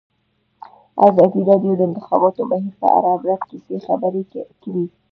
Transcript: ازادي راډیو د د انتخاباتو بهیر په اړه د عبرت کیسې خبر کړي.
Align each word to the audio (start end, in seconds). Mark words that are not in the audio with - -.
ازادي 1.07 1.39
راډیو 1.49 1.73
د 1.77 1.79
د 1.79 1.81
انتخاباتو 1.89 2.41
بهیر 2.51 2.73
په 2.81 2.87
اړه 2.97 3.05
د 3.07 3.11
عبرت 3.17 3.41
کیسې 3.49 3.77
خبر 3.87 4.13
کړي. 4.63 4.85